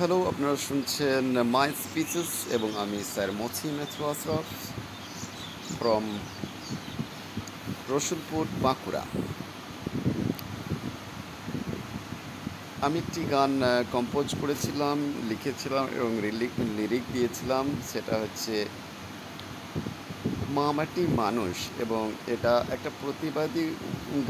[0.00, 1.24] Hello, আপনারা শুনছেন
[1.54, 4.48] মাই speeches এবং আমি sir Mathi Matthew Ashraf
[5.78, 6.04] from
[7.92, 9.02] Rasulpur, Bankura.
[12.86, 13.52] আমি একটি গান
[13.94, 14.98] কম্পোজ করেছিলাম,
[15.30, 16.10] লিখেছিলাম এবং
[16.78, 18.54] লিরিক দিয়েছিলাম, সেটা হচ্ছে
[20.58, 22.04] মামাটি মানুষ এবং
[22.34, 23.66] এটা একটা প্রতিবাদী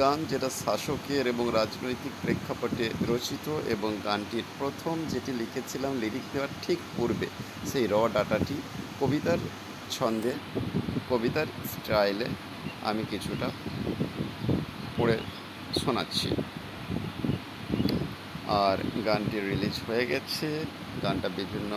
[0.01, 6.79] গান যেটা শাসকের এবং রাজনৈতিক প্রেক্ষাপটে রচিত এবং গানটির প্রথম যেটি লিখেছিলাম লিরিক দেওয়ার ঠিক
[6.97, 7.29] পূর্বে,
[7.71, 8.57] সেই র ডাটাটি
[9.01, 9.41] কবিতার
[9.97, 10.33] ছন্দে,
[11.11, 12.27] কবিতার স্টাইলে
[12.89, 13.49] আমি কিছুটা
[14.97, 15.17] পড়ে
[15.81, 16.29] শোনাচ্ছি।
[18.65, 20.49] আর গানটি রিলিজ হয়ে গেছে,
[21.05, 21.73] গানটা বিভিন্ন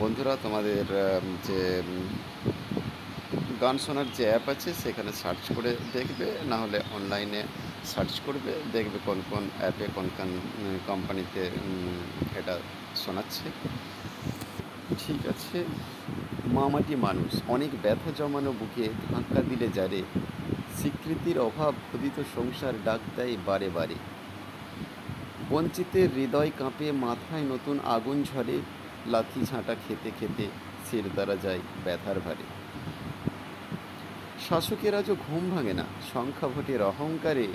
[0.00, 0.84] বন্ধুরা তোমাদের
[1.48, 1.60] যে
[3.60, 7.42] গান শোনার যে অ্যাপ আছে, সেখানে সার্চ করে দেখবে না হলে অনলাইনে
[7.84, 10.30] সার্চ করবে, দেখবে কোন কোন অ্যাপে কোন কোন
[10.86, 11.42] কোম্পানিতে
[12.38, 12.54] এটা
[12.96, 13.46] শোনাচ্ছে।
[15.02, 15.58] ঠিক আছে।
[16.56, 20.00] মামাটি মানুষ, অনেক ব্যথা জমানো বুকে ধাক্কা দিলে যারে,
[20.78, 23.96] স্বীকৃতির অভাব ক্ষুদিত সংসার ডাক দেয় বারে বারে।
[25.50, 28.56] বঞ্চিতের হৃদয় কাঁপে, মাথায় নতুন আগুন ঝরে,
[29.06, 30.44] লাথি ঝাঁটা খেতে খেতে
[30.86, 32.46] শির দ্বারা যায় ব্যথার ভারে।
[34.44, 37.46] শাসকের আজও ঘুম ভাঙে না, সংখ্যা ভোটের অহংকারে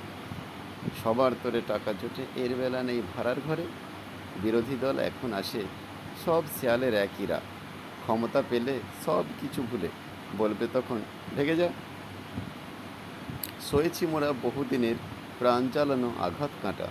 [1.04, 3.66] সবার তোরে টাকা জোটে, এর বেলা নেই ভাড়ার ঘরে।
[4.44, 5.62] বিরোধী দল এখন আসে,
[6.26, 7.40] সব শেয়ালের একইরা
[8.04, 9.90] ক্ষমতা পেলে সব কিছু ভুলে,
[10.38, 11.00] বলবে তখন
[11.36, 11.70] ঢেকে যা।
[13.70, 14.98] সয়েছি মোরা বহুদিনের
[15.40, 16.88] প্রাণ চালানো আঘাত কাঁটা।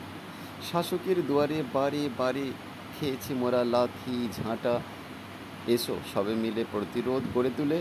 [0.68, 2.46] শাসকের দুয়ারে বারে বারে
[2.94, 4.74] খেয়েছি মোরা লাথি, ঝাঁটা।
[5.74, 7.78] এসো সবে মিলে প্রতিরোধ গড়ে তুলে।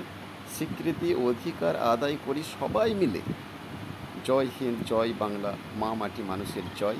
[0.55, 3.21] স্বীকৃতি, অধিকার আদায় করি সবাই মিলে।
[4.27, 6.99] জয় হিন্দ, জয় বাংলা, মা মাটি মানুষের জয়।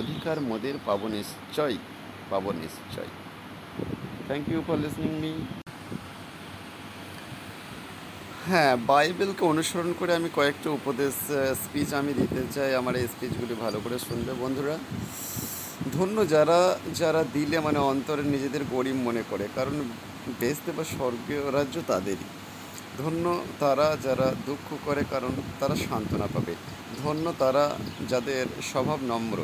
[0.00, 1.76] অধিকার মোদের পাব নিশ্চয়
[2.30, 3.10] পাব নিশ্চয়
[4.26, 5.32] thank you for listening me
[8.48, 11.14] হ্যাঁ বাইবেলকে অনুসরণ করে আমি কয়েকটা উপদেশ
[11.62, 14.76] স্পিচ আমি দিতে চাই। আমার এই স্পিচগুলি ভালো করে শুনবে বন্ধুরা।
[15.94, 16.58] ধন্য যারা
[17.00, 19.76] যারা দিলে মানে অন্তরে নিজেদের গরিব মনে করে, কারণ
[20.40, 22.28] বেসতে বা স্বর্গীয় রাজ্য তাদেরই।
[22.98, 25.28] ধন্য তারা যারা দুঃখ করে কারণ
[25.60, 26.54] তারা সান্ত্বনা পাবে।
[27.02, 27.70] ধন্য তারা
[28.08, 29.42] যাদের স্বভাব নম্র।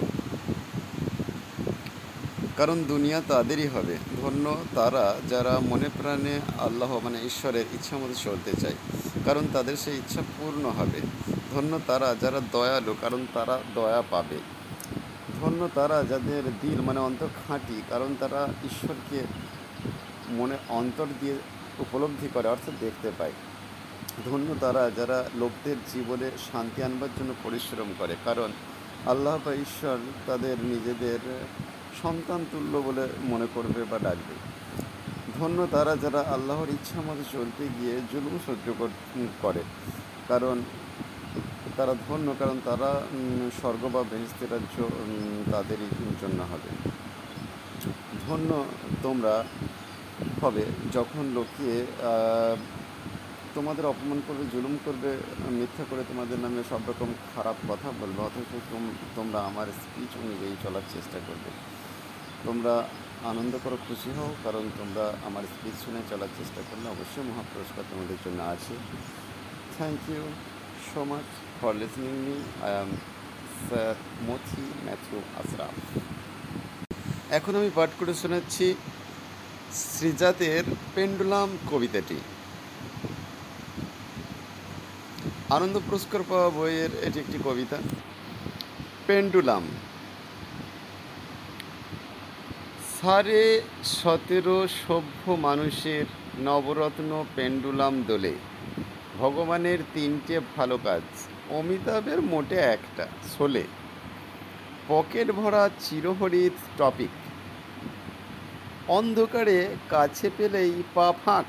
[2.56, 8.60] কারণ দুনিয়া তাদেরই হবে। ধন্য তারা যারা মনে প্রাণে আল্লাহ মানে ঈশ্বরের ইচ্ছা মতো চলতে
[8.60, 8.74] চায়।
[9.24, 11.00] কারণ তাদের সেই ইচ্ছা পূর্ণ হবে।
[11.54, 14.38] ধন্য তারা যারা দয়ালু, কারণ তারা দয়া পাবে।
[15.40, 19.20] ধন্য তারা যাদের দিল মানে অন্তর খাঁটি, কারণ তারা ঈশ্বরকে
[20.28, 21.34] মনে অন্তর দিয়ে
[21.84, 23.34] উপলব্ধি করে, অর্থাৎ দেখতে পায়
[24.26, 28.50] ধন্য তারা যারা লোকদের জীবনে শান্তি আনবার জন্য পরিশ্রম করে, কারণ
[29.12, 29.98] আল্লাহ বা ঈশ্বর
[30.28, 31.20] তাদের নিজেদের
[32.02, 34.34] সন্তান তুল্য বলে মনে করবে বা ডাকবে।
[35.36, 38.66] ধন্য তারা যারা আল্লাহর ইচ্ছা মতো চলতে গিয়ে জুলুম সহ্য
[39.44, 39.62] করে
[40.30, 40.56] কারণ
[41.76, 42.90] তারা ধন্য, কারণ তারা
[43.58, 44.76] স্বর্গ বা বেহেস্তি রাজ্য
[45.52, 45.88] তাদেরই
[46.22, 46.70] জন্য হবে।
[48.24, 48.50] ধন্য
[49.04, 49.34] তোমরা
[50.42, 50.64] হবে
[50.96, 51.70] যখন লোকে
[53.56, 55.10] তোমাদের অপমান করবে, জুলুম করবে,
[55.58, 58.50] মিথ্যা করে তোমাদের নামে সব রকম খারাপ কথা বলবে, অথচ
[59.18, 61.50] তোমরা আমার স্পিচ অনুযায়ী চলার চেষ্টা করবে।
[62.46, 62.74] তোমরা
[63.30, 68.18] আনন্দ করো, খুশি হও, কারণ তোমরা আমার স্পিচ শুনে চলার চেষ্টা করলে অবশ্যই মহাপুরস্কার তোমাদের
[68.24, 68.74] জন্য আছে।
[69.76, 70.24] Thank you
[70.88, 71.26] so much
[71.58, 72.36] for listening me
[72.66, 72.90] I am
[73.66, 73.94] sir
[74.28, 75.76] Mathi Matthew Ashraf
[77.38, 78.66] এখন আমি পাঠ করে শোনাচ্ছি
[79.82, 80.64] শ্রীজাতের
[80.94, 82.18] পেন্ডুলাম কবিতাটি।
[85.56, 87.78] আনন্দ পুরস্কার পাওয়া বইয়ের এটি একটি কবিতা।
[89.06, 89.64] পেন্ডুলাম।
[92.96, 93.42] সাড়ে
[93.98, 96.04] সতেরো সভ্য মানুষের
[96.46, 98.34] নবরত্ন পেন্ডুলাম দোলে।
[99.20, 101.04] ভগবানের তিনটে ভালো কাজ,
[101.58, 103.64] অমিতাভের মোটে একটা সোলে
[104.88, 107.14] পকেট ভরা চিরহরিত টপিক
[108.88, 111.44] অন্ধকারে কাছে পেলেই পা ফাঁক।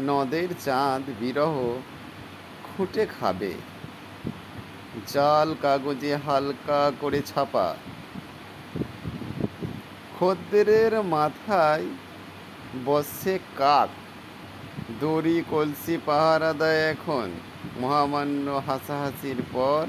[0.00, 1.80] নদের চাঁদ বিরহ
[2.64, 3.52] খুঁটে খাবে।
[5.06, 7.76] জাল কাগজে হালকা করে ছাপা।
[10.20, 11.86] খদ্দেরের মাথায়
[12.84, 13.88] বসে কাক।
[15.00, 17.30] দড়ি কলসি পাহারা দেয় এখন।
[17.80, 19.86] মহামান্য হাসাহাসির পর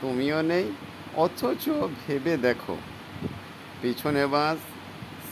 [0.00, 0.72] তুমিও নেই,
[1.14, 2.76] অথচ ভেবে দেখো।
[3.82, 4.58] পিছনে বাস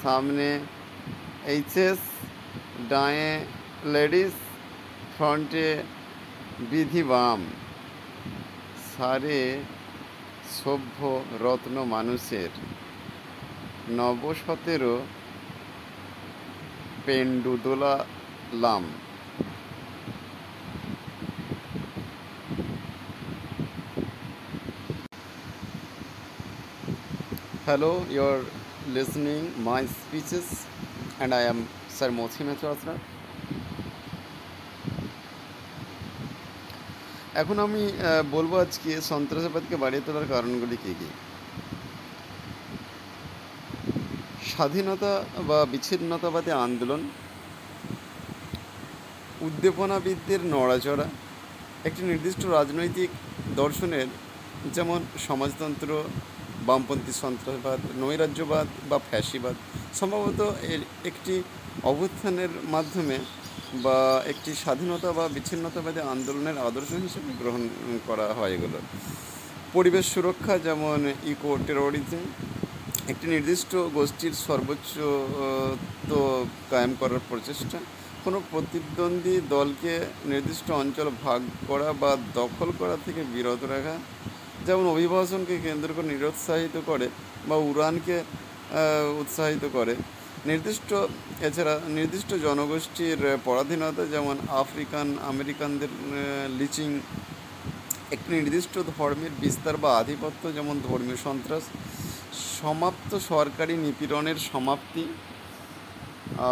[0.02, 0.48] সামনে
[1.46, 2.00] এইচএস
[2.90, 3.30] ডায়ে
[3.92, 4.34] লেডিস
[5.14, 5.68] ফ্রন্টে
[6.70, 7.40] বিধি বাম
[8.88, 9.40] সারে
[10.58, 10.98] সভ্য
[11.44, 12.50] রত্ন মানুষের
[13.96, 14.94] নব সতেরো
[17.04, 17.94] পেন্ডুদোলা
[18.54, 18.84] লাম
[27.66, 28.42] Hello, you're
[28.88, 30.66] listening my speeches,
[31.20, 32.98] and I am Sir Mothi Mehta
[37.42, 37.82] এখন আমি
[38.34, 41.08] বলব আজকে সন্ত্রাসবাদকে বাড়িয়ে তোলার কারণগুলি কী কী?
[44.52, 45.12] স্বাধীনতা
[45.48, 47.02] বা বিচ্ছিন্নতাবাদী আন্দোলন
[49.46, 51.06] উদ্দীপনাবিদদের নড়াচড়া
[51.88, 53.10] একটি নির্দিষ্ট রাজনৈতিক
[53.60, 54.08] দর্শনের
[54.74, 55.90] যেমন সমাজতন্ত্র
[56.68, 59.56] বামপন্থী সন্ত্রাসবাদ, নৈরাজ্যবাদ বা ফ্যাসিবাদ,
[60.00, 60.40] সম্ভবত
[60.72, 61.34] এর একটি
[61.90, 63.16] অভ্যুত্থানের মাধ্যমে
[63.84, 63.98] বা
[64.32, 67.62] একটি স্বাধীনতা বা বিচ্ছিন্নতাবাদী আন্দোলনের আদর্শ হিসেবে গ্রহণ
[68.08, 68.78] করা হয় এগুলো।
[69.76, 70.98] পরিবেশ সুরক্ষা যেমন
[71.32, 72.24] ইকো টেরোরিজম,
[73.12, 74.92] একটি নির্দিষ্ট গোষ্ঠীর সর্বোচ্চ
[76.10, 76.18] তো
[76.70, 77.78] কায়েম করার প্রচেষ্টা,
[78.24, 79.92] কোনো প্রতিদ্বন্দ্বী দলকে
[80.32, 82.10] নির্দিষ্ট অঞ্চল ভাগ করা বা
[82.40, 83.96] দখল করা থেকে বিরত রাখা
[84.66, 87.06] যেমন অভিবাসনকে কেন্দ্র করে নিরুৎসাহিত করে
[87.48, 88.16] বা উড়ানকে
[89.20, 89.94] উৎসাহিত করে।
[90.50, 90.90] নির্দিষ্ট,
[91.48, 95.92] এছাড়া নির্দিষ্ট জনগোষ্ঠীর পরাধীনতা যেমন আফ্রিকান, আমেরিকানদের
[96.58, 96.88] লিচিং,
[98.14, 101.64] একটি নির্দিষ্ট ধর্মের বিস্তার বা আধিপত্য যেমন ধর্মীয় সন্ত্রাস,
[102.60, 105.04] সমাপ্ত সরকারি নিপীড়নের সমাপ্তি,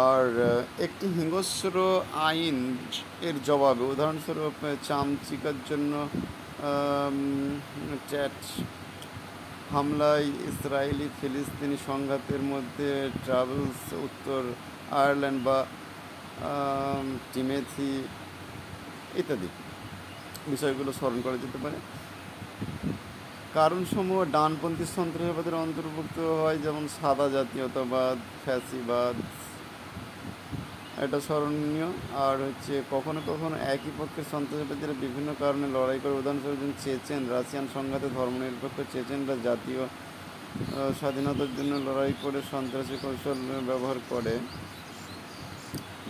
[0.07, 0.25] আর
[0.85, 1.75] একটি হিংস্র
[2.29, 2.57] আইন
[3.27, 5.93] এর জবাবে, উদাহরণস্বরূপ চামচিকার জন্য
[8.09, 8.39] চ্যাট,
[9.73, 12.89] হামলায় ইসরায়েলি ফিলিস্তিনি সংঘাতের মধ্যে
[13.25, 14.41] ট্রাভেলস, উত্তর
[14.99, 15.57] আয়ারল্যান্ড বা
[17.31, 17.91] টিমেথি
[19.21, 19.49] ইত্যাদি
[20.53, 21.77] বিষয়গুলো স্মরণ করা যেতে পারে।
[23.57, 29.15] কারণসমূহ ডানপন্থী সন্ত্রাসবাদের অন্তর্ভুক্ত হয়, যেমন সাদা জাতীয়তাবাদ, ফ্যাসিবাদ
[31.03, 31.89] এটা স্মরণীয়।
[32.25, 37.65] আর হচ্ছে কখনো কখনো একই পক্ষের সন্ত্রাসবাদীরা বিভিন্ন কারণে লড়াই করে উদাহরণস্বরূপ যেমন চেচেন, রাশিয়ান
[37.75, 39.83] সংঘাতে ধর্মনিরপেক্ষ চেচেনরা জাতীয়
[40.99, 43.37] স্বাধীনতার জন্য লড়াই করে সন্ত্রাসী কৌশল
[43.69, 44.33] ব্যবহার করে।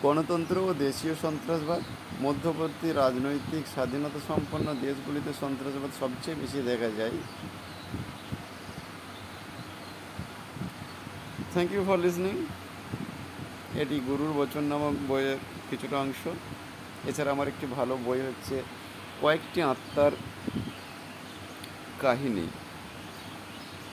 [0.05, 1.81] গণতন্ত্র ও দেশীয় সন্ত্রাসবাদ,
[2.25, 7.17] মধ্যবর্তী রাজনৈতিক স্বাধীনতা সম্পন্ন দেশগুলিতে সন্ত্রাসবাদ সবচেয়ে বেশি দেখা যায়।
[11.53, 12.35] থ্যাংক ইউ ফর লিসনিং
[13.81, 15.39] এটি গুরুর বচন নামক বইয়ের
[15.69, 16.21] কিছুটা অংশ।
[17.09, 18.56] এছাড়া আমার একটি ভালো বই হচ্ছে
[19.21, 20.13] কয়েকটি আত্মার
[22.03, 22.45] কাহিনী।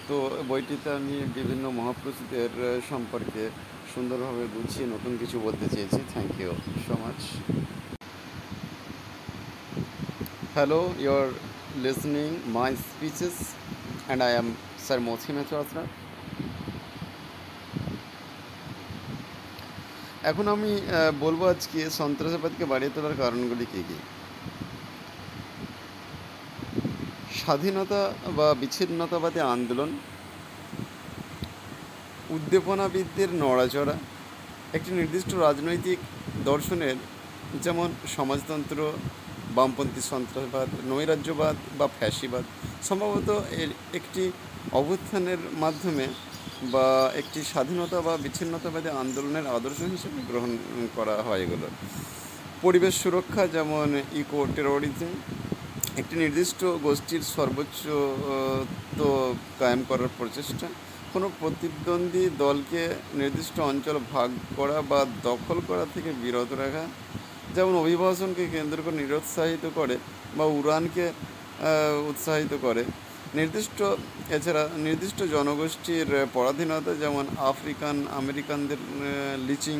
[0.08, 0.16] তো
[0.50, 2.52] বইটিতে আমি বিভিন্ন মহাপুরুষদের
[2.90, 3.42] সম্পর্কে
[3.92, 6.52] সুন্দরভাবে গুছিয়ে নতুন কিছু বলতে চেয়েছি। Thank you
[6.86, 7.20] so much
[10.54, 11.26] hello your
[11.84, 13.36] listening my speeches
[14.06, 14.48] and I am
[14.86, 15.82] sir Mathi মেথ্রা
[20.30, 20.72] এখন আমি
[21.24, 23.98] বলব আজকে সন্ত্রাসবাদকে বাড়িয়ে তোলার কারণগুলি কী কী?
[27.40, 28.00] স্বাধীনতা
[28.38, 29.90] বা বিচ্ছিন্নতাবাদী আন্দোলন,
[32.36, 33.96] উদ্দীপনাবিদদের নড়াচড়া,
[34.76, 35.98] একটি নির্দিষ্ট রাজনৈতিক
[36.50, 36.96] দর্শনের,
[37.64, 38.78] যেমন সমাজতন্ত্র,
[39.56, 42.44] বামপন্থী সন্ত্রাসবাদ, নৈরাজ্যবাদ বা ফ্যাসিবাদ,
[42.88, 43.28] সম্ভবত
[43.60, 44.22] এর একটি
[44.78, 46.06] অভ্যুত্থানের মাধ্যমে
[46.74, 46.86] বা
[47.20, 50.52] একটি স্বাধীনতা বা বিচ্ছিন্নতাবাদী আন্দোলনের আদর্শ হিসেবে গ্রহণ
[50.96, 51.66] করা হয় এগুলো।
[52.64, 53.88] পরিবেশ সুরক্ষা যেমন
[54.20, 55.12] ইকো টেরোরিজম,
[56.00, 57.80] একটি নির্দিষ্ট গোষ্ঠীর সর্বোচ্চ
[58.98, 59.08] তো
[59.60, 60.68] কায়েম করার প্রচেষ্টা।
[61.12, 62.82] কোনো প্রতিদ্বন্দ্বী দলকে
[63.20, 66.84] নির্দিষ্ট অঞ্চল ভাগ করা বা দখল করা থেকে বিরত রাখা,
[67.56, 69.96] যেমন অভিবাসনকে কেন্দ্র করে নিরুৎসাহিত করে
[70.36, 71.06] বা উড়ানকে
[72.10, 72.82] উৎসাহিত করে
[73.36, 73.78] নির্দিষ্ট,
[74.36, 78.80] এছাড়া নির্দিষ্ট জনগোষ্ঠীর পরাধীনতা, যেমন আফ্রিকান, আমেরিকানদের
[79.48, 79.78] লিচিং,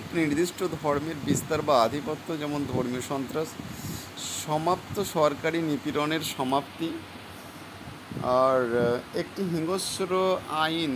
[0.00, 3.48] একটি নির্দিষ্ট ধর্মের বিস্তার বা আধিপত্য, যেমন ধর্মীয় সন্ত্রাস,
[4.44, 6.88] সমাপ্ত সরকারি নিপীড়নের সমাপ্তি,
[8.46, 8.60] আর
[9.22, 10.12] একটি হিংস্র
[10.64, 10.94] আইন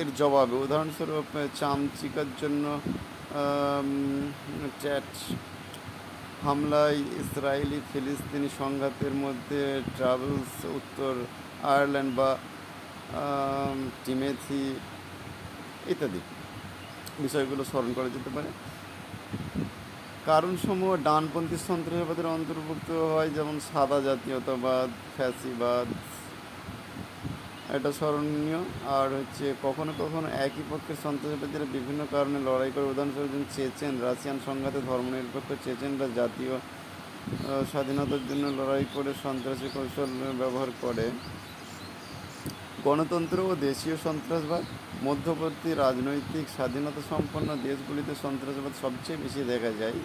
[0.00, 1.28] এর জবাবে, উদাহরণস্বরূপ
[1.60, 2.64] চামচিকার জন্য
[4.82, 5.10] চ্যাট
[6.46, 9.62] হামলায় ইসরায়েলি ফিলিস্তিনি সংঘাতের মধ্যে
[9.96, 11.14] ট্রাভেলস, উত্তর
[11.72, 12.30] আয়ারল্যান্ড বা
[14.04, 14.64] টিমেথি
[15.92, 16.20] ইত্যাদি
[17.24, 18.50] বিষয়গুলো স্মরণ করা যেতে পারে।
[20.28, 25.88] কারণসমূহ ডানপন্থী সন্ত্রাসবাদের অন্তর্ভুক্ত হয়, যেমন সাদা জাতীয়তাবাদ, ফ্যাসিবাদ
[27.76, 28.60] এটা স্মরণীয়।
[28.98, 34.80] আর হচ্ছে কখনো কখনো একই পক্ষের সন্ত্রাসবাদীরা বিভিন্ন কারণে লড়াই করে উদাহরণস্বরূপ চেচেন, রাশিয়ান সংঘাতে
[34.90, 36.54] ধর্মনিরপেক্ষ চেচেনরা জাতীয়
[37.72, 40.10] স্বাধীনতার জন্য লড়াই করে সন্ত্রাসী কৌশল
[40.40, 41.06] ব্যবহার করে।
[42.86, 44.62] গণতন্ত্র ও দেশীয় সন্ত্রাসবাদ,
[45.08, 49.98] মধ্যবর্তী রাজনৈতিক স্বাধীনতা সম্পন্ন দেশগুলিতে সন্ত্রাসবাদ সবচেয়ে বেশি দেখা যায়।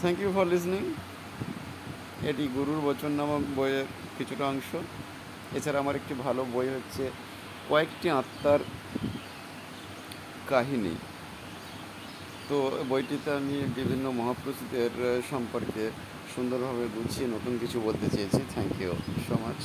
[0.00, 0.82] থ্যাংক ইউ ফর লিসনিং
[2.30, 4.70] এটি গুরুর বচন নামক বইয়ের কিছুটা অংশ।
[5.56, 7.04] এছাড়া আমার একটি ভালো বই হচ্ছে
[7.70, 8.60] কয়েকটি আত্মার
[10.50, 10.94] কাহিনী।
[12.48, 12.56] তো
[12.90, 14.92] বইটিতে আমি বিভিন্ন মহাপুরুষদের
[15.30, 15.84] সম্পর্কে
[16.34, 18.92] সুন্দরভাবে গুছিয়ে নতুন কিছু বলতে চেয়েছি। Thank you
[19.26, 19.60] so much